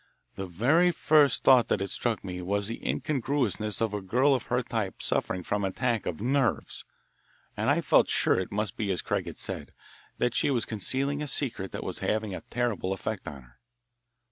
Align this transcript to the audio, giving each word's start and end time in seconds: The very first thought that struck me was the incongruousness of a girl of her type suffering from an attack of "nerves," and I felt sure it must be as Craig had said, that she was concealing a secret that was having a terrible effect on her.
The 0.33 0.47
very 0.47 0.89
first 0.89 1.43
thought 1.43 1.67
that 1.67 1.87
struck 1.87 2.23
me 2.23 2.41
was 2.41 2.65
the 2.65 2.83
incongruousness 2.83 3.81
of 3.81 3.93
a 3.93 4.01
girl 4.01 4.33
of 4.33 4.45
her 4.47 4.63
type 4.63 4.99
suffering 4.99 5.43
from 5.43 5.63
an 5.63 5.69
attack 5.69 6.07
of 6.07 6.23
"nerves," 6.23 6.83
and 7.55 7.69
I 7.69 7.81
felt 7.81 8.09
sure 8.09 8.39
it 8.39 8.51
must 8.51 8.75
be 8.75 8.89
as 8.91 9.03
Craig 9.03 9.27
had 9.27 9.37
said, 9.37 9.73
that 10.17 10.33
she 10.33 10.49
was 10.49 10.65
concealing 10.65 11.21
a 11.21 11.27
secret 11.27 11.71
that 11.73 11.83
was 11.83 11.99
having 11.99 12.33
a 12.33 12.41
terrible 12.41 12.93
effect 12.93 13.27
on 13.27 13.43
her. 13.43 13.59